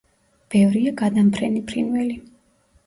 ბევრია 0.55 0.95
გადამფრენი 1.03 1.63
ფრინველი. 1.71 2.21